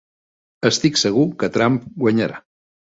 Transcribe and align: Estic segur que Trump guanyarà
Estic 0.69 0.97
segur 1.03 1.29
que 1.43 1.53
Trump 1.59 1.81
guanyarà 2.07 2.45